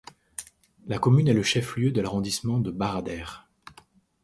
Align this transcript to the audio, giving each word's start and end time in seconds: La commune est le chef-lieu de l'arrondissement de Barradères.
La 0.87 0.97
commune 0.97 1.27
est 1.27 1.33
le 1.33 1.43
chef-lieu 1.43 1.91
de 1.91 2.01
l'arrondissement 2.01 2.57
de 2.57 2.71
Barradères. 2.71 3.47